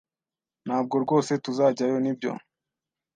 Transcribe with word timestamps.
Ntabwo 0.65 0.95
rwose 1.03 1.31
tuzajyayo, 1.43 1.97
nibyo? 2.01 2.31